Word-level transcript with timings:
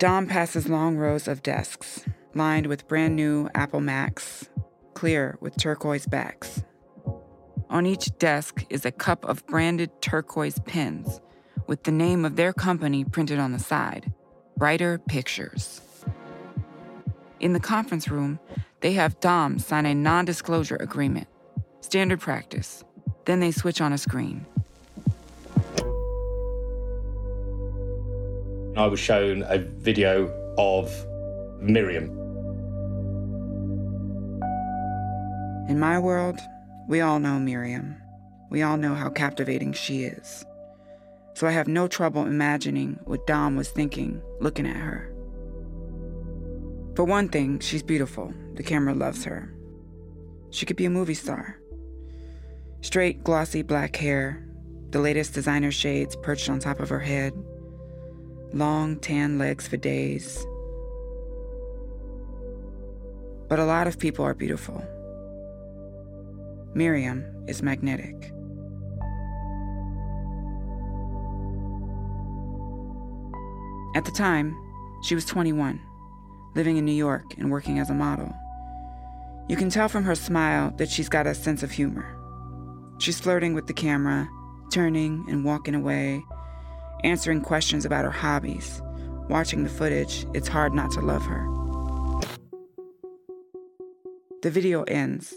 Dom 0.00 0.26
passes 0.26 0.66
long 0.66 0.96
rows 0.96 1.28
of 1.28 1.42
desks, 1.42 2.06
lined 2.34 2.68
with 2.68 2.88
brand 2.88 3.14
new 3.14 3.50
Apple 3.54 3.82
Macs, 3.82 4.48
clear 4.94 5.36
with 5.42 5.54
turquoise 5.58 6.06
backs. 6.06 6.62
On 7.68 7.84
each 7.84 8.16
desk 8.16 8.64
is 8.70 8.86
a 8.86 8.92
cup 8.92 9.26
of 9.26 9.46
branded 9.46 9.90
turquoise 10.00 10.58
pens 10.60 11.20
with 11.66 11.82
the 11.82 11.90
name 11.90 12.24
of 12.24 12.36
their 12.36 12.54
company 12.54 13.04
printed 13.04 13.38
on 13.38 13.52
the 13.52 13.58
side 13.58 14.10
Brighter 14.56 14.96
Pictures. 15.06 15.82
In 17.38 17.52
the 17.52 17.60
conference 17.60 18.08
room, 18.08 18.40
they 18.80 18.94
have 18.94 19.20
Dom 19.20 19.58
sign 19.58 19.84
a 19.84 19.94
non 19.94 20.24
disclosure 20.24 20.78
agreement, 20.80 21.28
standard 21.82 22.20
practice. 22.20 22.84
Then 23.26 23.40
they 23.40 23.50
switch 23.50 23.82
on 23.82 23.92
a 23.92 23.98
screen. 23.98 24.46
I 28.80 28.86
was 28.86 28.98
shown 28.98 29.42
a 29.42 29.58
video 29.58 30.32
of 30.56 30.90
Miriam. 31.60 32.06
In 35.68 35.78
my 35.78 35.98
world, 35.98 36.40
we 36.88 37.02
all 37.02 37.18
know 37.18 37.38
Miriam. 37.38 37.94
We 38.48 38.62
all 38.62 38.78
know 38.78 38.94
how 38.94 39.10
captivating 39.10 39.74
she 39.74 40.04
is. 40.04 40.46
So 41.34 41.46
I 41.46 41.50
have 41.50 41.68
no 41.68 41.88
trouble 41.88 42.24
imagining 42.24 42.98
what 43.04 43.26
Dom 43.26 43.54
was 43.54 43.68
thinking 43.68 44.22
looking 44.40 44.66
at 44.66 44.76
her. 44.76 45.12
For 46.94 47.04
one 47.04 47.28
thing, 47.28 47.58
she's 47.58 47.82
beautiful. 47.82 48.32
The 48.54 48.62
camera 48.62 48.94
loves 48.94 49.24
her. 49.24 49.54
She 50.48 50.64
could 50.64 50.78
be 50.78 50.86
a 50.86 50.90
movie 50.90 51.12
star. 51.12 51.60
Straight, 52.80 53.22
glossy 53.24 53.60
black 53.60 53.94
hair, 53.96 54.42
the 54.88 55.00
latest 55.00 55.34
designer 55.34 55.70
shades 55.70 56.16
perched 56.16 56.48
on 56.48 56.60
top 56.60 56.80
of 56.80 56.88
her 56.88 56.98
head, 56.98 57.34
long 58.52 58.96
tan 58.96 59.38
legs 59.38 59.68
for 59.68 59.76
days. 59.76 60.46
But 63.48 63.58
a 63.58 63.64
lot 63.64 63.86
of 63.86 63.98
people 63.98 64.24
are 64.24 64.34
beautiful. 64.34 64.84
Miriam 66.74 67.24
is 67.48 67.62
magnetic. 67.62 68.32
At 73.96 74.04
the 74.04 74.12
time, 74.12 74.56
she 75.02 75.16
was 75.16 75.24
21, 75.24 75.80
living 76.54 76.76
in 76.76 76.84
New 76.84 76.92
York 76.92 77.24
and 77.38 77.50
working 77.50 77.80
as 77.80 77.90
a 77.90 77.94
model. 77.94 78.32
You 79.48 79.56
can 79.56 79.68
tell 79.68 79.88
from 79.88 80.04
her 80.04 80.14
smile 80.14 80.72
that 80.76 80.88
she's 80.88 81.08
got 81.08 81.26
a 81.26 81.34
sense 81.34 81.64
of 81.64 81.72
humor. 81.72 82.16
She's 82.98 83.18
flirting 83.18 83.52
with 83.52 83.66
the 83.66 83.72
camera, 83.72 84.28
turning 84.70 85.26
and 85.28 85.44
walking 85.44 85.74
away, 85.74 86.22
answering 87.04 87.40
questions 87.40 87.84
about 87.84 88.04
her 88.04 88.10
hobbies. 88.10 88.82
Watching 89.28 89.62
the 89.62 89.70
footage, 89.70 90.26
it's 90.34 90.48
hard 90.48 90.74
not 90.74 90.90
to 90.92 91.00
love 91.00 91.24
her. 91.24 91.46
The 94.42 94.50
video 94.50 94.84
ends. 94.84 95.34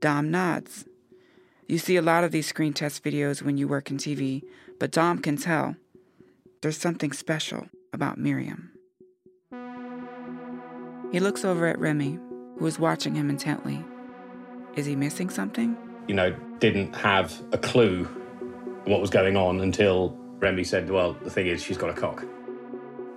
Dom 0.00 0.30
nods. 0.30 0.84
You 1.68 1.78
see 1.78 1.96
a 1.96 2.02
lot 2.02 2.24
of 2.24 2.32
these 2.32 2.46
screen 2.46 2.72
test 2.72 3.04
videos 3.04 3.40
when 3.40 3.56
you 3.56 3.68
work 3.68 3.90
in 3.90 3.96
TV, 3.96 4.42
but 4.80 4.90
Dom 4.90 5.18
can 5.18 5.36
tell 5.36 5.76
there's 6.60 6.76
something 6.76 7.12
special 7.12 7.68
about 7.92 8.18
Miriam. 8.18 8.72
He 11.12 11.20
looks 11.20 11.44
over 11.44 11.66
at 11.66 11.78
Remy, 11.78 12.18
who 12.58 12.66
is 12.66 12.78
watching 12.78 13.14
him 13.14 13.30
intently. 13.30 13.84
Is 14.76 14.86
he 14.86 14.96
missing 14.96 15.30
something? 15.30 15.76
You 16.08 16.14
know, 16.14 16.34
didn't 16.58 16.94
have 16.94 17.40
a 17.52 17.58
clue 17.58 18.04
what 18.86 19.00
was 19.00 19.10
going 19.10 19.36
on 19.36 19.60
until 19.60 20.18
Remy 20.42 20.64
said, 20.64 20.90
Well, 20.90 21.12
the 21.12 21.30
thing 21.30 21.46
is, 21.46 21.62
she's 21.62 21.78
got 21.78 21.88
a 21.88 21.94
cock. 21.94 22.24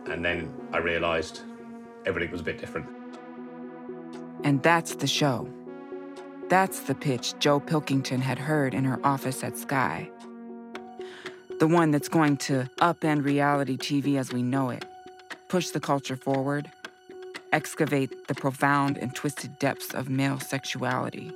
And 0.05 0.23
then 0.23 0.53
I 0.71 0.77
realised 0.77 1.41
everything 2.05 2.31
was 2.31 2.41
a 2.41 2.43
bit 2.43 2.59
different. 2.59 2.87
And 4.43 4.61
that's 4.61 4.95
the 4.95 5.07
show. 5.07 5.49
That's 6.49 6.81
the 6.81 6.93
pitch 6.93 7.33
Joe 7.39 7.59
Pilkington 7.59 8.21
had 8.21 8.37
heard 8.37 8.75
in 8.75 8.83
her 8.83 9.03
office 9.03 9.43
at 9.43 9.57
Sky. 9.57 10.07
The 11.59 11.67
one 11.67 11.89
that's 11.89 12.09
going 12.09 12.37
to 12.37 12.69
upend 12.79 13.25
reality 13.25 13.75
TV 13.75 14.19
as 14.19 14.31
we 14.31 14.43
know 14.43 14.69
it, 14.69 14.85
push 15.47 15.69
the 15.69 15.79
culture 15.79 16.15
forward, 16.15 16.69
excavate 17.51 18.27
the 18.27 18.35
profound 18.35 18.99
and 18.99 19.15
twisted 19.15 19.57
depths 19.57 19.95
of 19.95 20.09
male 20.09 20.39
sexuality. 20.39 21.31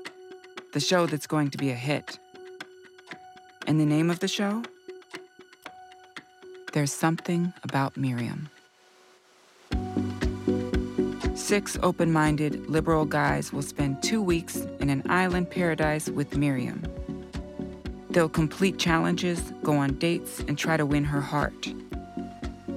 The 0.74 0.80
show 0.80 1.08
that's 1.08 1.26
going 1.26 1.50
to 1.50 1.58
be 1.58 1.72
a 1.72 1.76
hit. 1.76 2.20
And 3.66 3.80
the 3.80 3.86
name 3.86 4.12
of 4.12 4.20
the 4.20 4.28
show? 4.28 4.62
There's 6.72 6.94
something 6.94 7.52
about 7.64 7.98
Miriam. 7.98 8.50
Six 11.34 11.80
open 11.82 12.12
minded, 12.12 12.70
liberal 12.70 13.06
guys 13.06 13.52
will 13.52 13.64
spend 13.64 14.04
two 14.04 14.22
weeks 14.22 14.58
in 14.80 14.92
an 14.92 15.02
island 15.10 15.50
paradise 15.50 16.10
with 16.10 16.38
Miriam. 16.38 16.84
They'll 18.12 18.30
complete 18.30 18.78
challenges, 18.78 19.40
go 19.64 19.78
on 19.78 19.98
dates, 19.98 20.42
and 20.42 20.60
try 20.60 20.78
to 20.78 20.86
win 20.86 21.06
her 21.06 21.22
heart. 21.22 21.74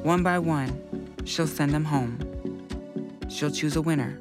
One 0.03 0.23
by 0.23 0.39
one, 0.39 1.15
she'll 1.27 1.47
send 1.47 1.75
them 1.75 1.85
home. 1.85 2.19
She'll 3.29 3.51
choose 3.51 3.77
a 3.77 3.83
winner. 3.83 4.19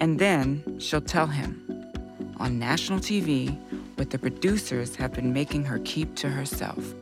And 0.00 0.18
then 0.18 0.80
she'll 0.80 1.00
tell 1.00 1.28
him 1.28 1.64
on 2.38 2.58
national 2.58 2.98
TV 2.98 3.56
what 3.96 4.10
the 4.10 4.18
producers 4.18 4.96
have 4.96 5.12
been 5.12 5.32
making 5.32 5.64
her 5.64 5.78
keep 5.84 6.16
to 6.16 6.28
herself. 6.28 6.94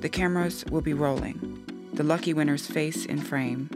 The 0.00 0.08
cameras 0.08 0.64
will 0.70 0.80
be 0.80 0.94
rolling, 0.94 1.64
the 1.92 2.04
lucky 2.04 2.32
winner's 2.32 2.68
face 2.68 3.04
in 3.04 3.20
frame, 3.20 3.68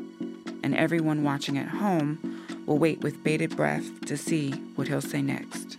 and 0.62 0.76
everyone 0.76 1.24
watching 1.24 1.58
at 1.58 1.66
home 1.66 2.44
will 2.64 2.78
wait 2.78 3.00
with 3.00 3.24
bated 3.24 3.56
breath 3.56 4.04
to 4.06 4.16
see 4.16 4.52
what 4.76 4.86
he'll 4.86 5.00
say 5.00 5.20
next. 5.20 5.78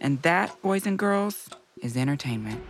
And 0.00 0.22
that, 0.22 0.60
boys 0.62 0.86
and 0.86 0.98
girls, 0.98 1.50
is 1.82 1.94
entertainment. 1.94 2.62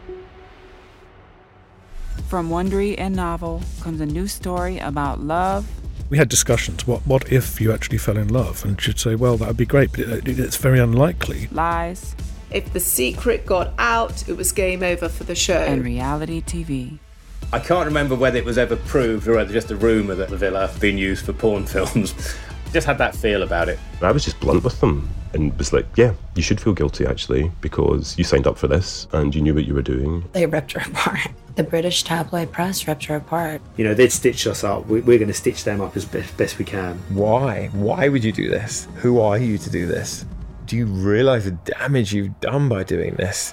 From 2.26 2.50
Wondery 2.50 2.96
and 2.98 3.14
Novel 3.14 3.62
comes 3.80 4.00
a 4.00 4.06
new 4.06 4.26
story 4.26 4.78
about 4.78 5.20
love. 5.20 5.68
We 6.10 6.18
had 6.18 6.28
discussions. 6.28 6.86
What 6.86 7.06
what 7.06 7.30
if 7.32 7.60
you 7.60 7.72
actually 7.72 7.98
fell 7.98 8.18
in 8.18 8.28
love? 8.28 8.64
And 8.64 8.80
she'd 8.80 8.98
say, 8.98 9.14
"Well, 9.14 9.36
that 9.36 9.46
would 9.46 9.56
be 9.56 9.64
great, 9.64 9.92
but 9.92 10.00
it, 10.00 10.38
it's 10.38 10.56
very 10.56 10.80
unlikely." 10.80 11.48
Lies. 11.52 12.16
If 12.54 12.72
the 12.72 12.80
secret 12.80 13.46
got 13.46 13.72
out, 13.78 14.28
it 14.28 14.36
was 14.36 14.52
game 14.52 14.82
over 14.82 15.08
for 15.08 15.24
the 15.24 15.34
show. 15.34 15.54
And 15.58 15.84
reality 15.84 16.42
TV. 16.42 16.98
I 17.52 17.58
can't 17.58 17.86
remember 17.86 18.14
whether 18.14 18.38
it 18.38 18.44
was 18.44 18.56
ever 18.58 18.76
proved 18.76 19.26
or 19.28 19.36
whether 19.36 19.52
just 19.52 19.70
a 19.70 19.76
rumour 19.76 20.14
that 20.14 20.30
the 20.30 20.36
villa 20.36 20.66
had 20.66 20.80
been 20.80 20.96
used 20.98 21.24
for 21.26 21.32
porn 21.32 21.66
films. 21.74 22.14
just 22.72 22.86
had 22.86 22.98
that 22.98 23.14
feel 23.14 23.42
about 23.42 23.68
it. 23.68 23.78
I 24.00 24.10
was 24.12 24.24
just 24.24 24.40
blunt 24.40 24.64
with 24.64 24.80
them 24.80 25.08
and 25.34 25.56
was 25.58 25.72
like, 25.72 25.86
yeah, 25.96 26.14
you 26.34 26.42
should 26.42 26.60
feel 26.60 26.72
guilty 26.74 27.06
actually 27.06 27.50
because 27.60 28.16
you 28.18 28.24
signed 28.24 28.46
up 28.46 28.56
for 28.58 28.68
this 28.68 29.06
and 29.12 29.34
you 29.34 29.40
knew 29.42 29.54
what 29.54 29.64
you 29.66 29.74
were 29.74 29.82
doing. 29.82 30.24
They 30.32 30.46
ripped 30.46 30.72
her 30.72 30.80
apart. 30.90 31.28
The 31.56 31.62
British 31.62 32.02
tabloid 32.02 32.50
press 32.52 32.86
ripped 32.88 33.04
her 33.06 33.16
apart. 33.16 33.60
You 33.76 33.84
know, 33.84 33.92
they'd 33.92 34.12
stitched 34.12 34.46
us 34.46 34.64
up. 34.64 34.86
We- 34.86 35.00
We're 35.02 35.18
going 35.18 35.28
to 35.28 35.34
stitch 35.34 35.64
them 35.64 35.82
up 35.82 35.94
as 35.96 36.06
best, 36.06 36.34
best 36.38 36.58
we 36.58 36.64
can. 36.64 36.96
Why? 37.10 37.68
Why 37.74 38.08
would 38.08 38.24
you 38.24 38.32
do 38.32 38.48
this? 38.48 38.88
Who 38.96 39.20
are 39.20 39.36
you 39.36 39.58
to 39.58 39.68
do 39.70 39.84
this? 39.86 40.24
Do 40.72 40.78
you 40.78 40.86
realize 40.86 41.44
the 41.44 41.50
damage 41.50 42.14
you've 42.14 42.40
done 42.40 42.70
by 42.70 42.82
doing 42.82 43.14
this? 43.16 43.52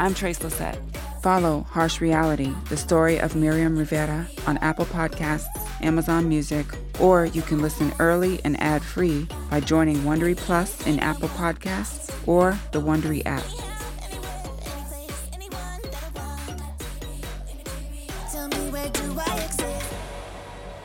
I'm 0.00 0.14
Trace 0.14 0.38
Lysette. 0.38 0.78
Follow 1.22 1.66
Harsh 1.68 2.00
Reality, 2.00 2.54
the 2.70 2.76
story 2.78 3.18
of 3.18 3.36
Miriam 3.36 3.76
Rivera 3.76 4.26
on 4.46 4.56
Apple 4.62 4.86
Podcasts, 4.86 5.44
Amazon 5.82 6.26
Music, 6.26 6.64
or 6.98 7.26
you 7.26 7.42
can 7.42 7.60
listen 7.60 7.92
early 7.98 8.40
and 8.46 8.58
ad-free 8.62 9.28
by 9.50 9.60
joining 9.60 9.98
Wondery 9.98 10.38
Plus 10.38 10.86
in 10.86 11.00
Apple 11.00 11.28
Podcasts 11.28 12.10
or 12.26 12.58
the 12.70 12.80
Wondery 12.80 13.20
app. 13.26 13.44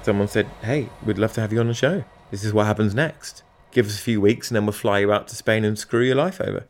Someone 0.08 0.30
said, 0.30 0.46
hey, 0.62 0.88
we'd 1.06 1.18
love 1.18 1.34
to 1.34 1.42
have 1.42 1.52
you 1.52 1.60
on 1.60 1.68
the 1.68 1.74
show. 1.74 2.06
This 2.32 2.46
is 2.46 2.54
what 2.54 2.66
happens 2.66 2.96
next. 2.96 3.44
Give 3.72 3.88
us 3.88 4.00
a 4.00 4.02
few 4.02 4.22
weeks 4.22 4.50
and 4.50 4.56
then 4.56 4.66
we'll 4.66 4.72
fly 4.72 5.00
you 5.00 5.12
out 5.12 5.28
to 5.28 5.36
Spain 5.36 5.66
and 5.66 5.78
screw 5.78 6.02
your 6.02 6.16
life 6.16 6.40
over. 6.40 6.70